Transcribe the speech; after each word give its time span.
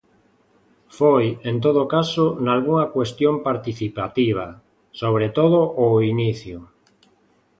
Foi, 0.97 1.25
en 1.49 1.55
todo 1.65 1.81
caso, 1.95 2.25
nalgunha 2.45 2.87
cuestión, 2.95 3.33
participativa, 3.47 4.45
sobre 5.01 5.27
todo 5.37 5.59
ao 5.81 5.93
inicio. 6.13 6.57